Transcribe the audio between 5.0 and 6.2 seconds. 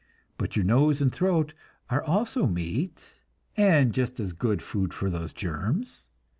the germs.